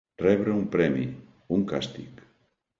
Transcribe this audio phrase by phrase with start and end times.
[0.21, 1.05] Rebre un premi,
[1.59, 2.27] un càstig.